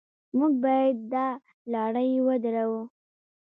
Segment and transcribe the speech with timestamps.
[0.37, 1.27] موږ باید دا
[1.73, 2.81] لړۍ ودروو.